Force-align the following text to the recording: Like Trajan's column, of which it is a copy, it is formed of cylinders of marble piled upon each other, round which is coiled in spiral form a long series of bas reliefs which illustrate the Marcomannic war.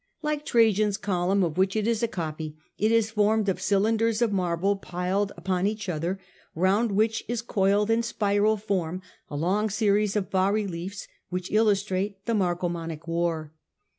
Like 0.23 0.47
Trajan's 0.47 0.97
column, 0.97 1.43
of 1.43 1.59
which 1.59 1.75
it 1.75 1.85
is 1.85 2.01
a 2.01 2.07
copy, 2.07 2.57
it 2.75 2.91
is 2.91 3.11
formed 3.11 3.47
of 3.47 3.61
cylinders 3.61 4.19
of 4.23 4.31
marble 4.31 4.75
piled 4.77 5.31
upon 5.37 5.67
each 5.67 5.87
other, 5.87 6.19
round 6.55 6.93
which 6.93 7.23
is 7.27 7.43
coiled 7.43 7.91
in 7.91 8.01
spiral 8.01 8.57
form 8.57 9.03
a 9.29 9.35
long 9.35 9.69
series 9.69 10.15
of 10.15 10.31
bas 10.31 10.51
reliefs 10.51 11.07
which 11.29 11.51
illustrate 11.51 12.25
the 12.25 12.33
Marcomannic 12.33 13.07
war. 13.07 13.53